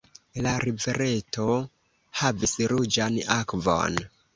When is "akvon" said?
3.41-4.07